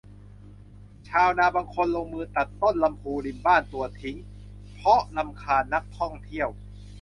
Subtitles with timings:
[1.09, 4.17] ชาวบ้านบางคนลงมือตัดต้นลำพูริมบ้านตัวทิ้ง
[4.73, 6.49] เพราะรำคาญนักท่องเที่ยว